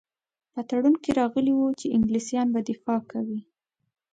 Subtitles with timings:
[0.53, 3.39] په تړون کې راغلي وو چې انګلیسیان به دفاع کوي.